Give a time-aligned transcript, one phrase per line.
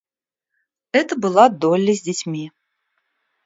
[0.93, 2.51] Это была Долли с детьми.